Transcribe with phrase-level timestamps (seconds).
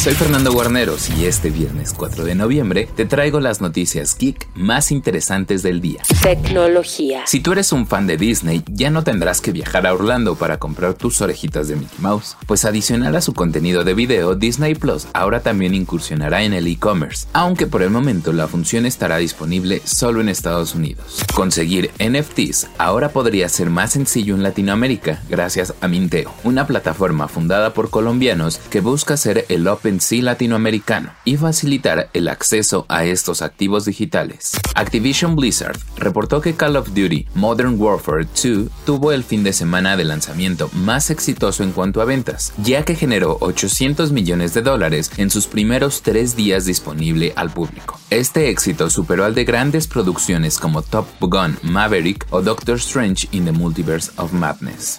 [0.00, 4.92] Soy Fernando Guarneros y este viernes 4 de noviembre te traigo las noticias geek más
[4.92, 6.00] interesantes del día.
[6.22, 7.26] Tecnología.
[7.26, 10.58] Si tú eres un fan de Disney, ya no tendrás que viajar a Orlando para
[10.58, 15.06] comprar tus orejitas de Mickey Mouse, pues adicional a su contenido de video, Disney Plus
[15.12, 20.22] ahora también incursionará en el e-commerce, aunque por el momento la función estará disponible solo
[20.22, 21.22] en Estados Unidos.
[21.34, 27.74] Conseguir NFTs ahora podría ser más sencillo en Latinoamérica gracias a Minteo, una plataforma fundada
[27.74, 33.42] por colombianos que busca ser el Open sí latinoamericano y facilitar el acceso a estos
[33.42, 34.52] activos digitales.
[34.74, 39.96] Activision Blizzard reportó que Call of Duty Modern Warfare 2 tuvo el fin de semana
[39.96, 45.10] de lanzamiento más exitoso en cuanto a ventas, ya que generó 800 millones de dólares
[45.16, 47.98] en sus primeros tres días disponible al público.
[48.10, 53.44] Este éxito superó al de grandes producciones como Top Gun Maverick o Doctor Strange in
[53.44, 54.98] the Multiverse of Madness.